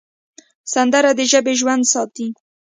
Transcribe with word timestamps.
سندره 0.73 1.11
د 1.17 1.19
ژبې 1.31 1.53
ژوند 1.59 1.83
ساتي 1.93 2.27